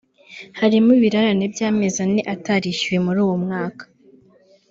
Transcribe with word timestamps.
Harimo 0.59 0.89
ibirarane 0.97 1.45
by’amezi 1.53 1.99
ane 2.05 2.19
atarishyuwe 2.33 2.97
muri 3.05 3.19
uwo 3.25 3.35
mwaka 3.43 3.83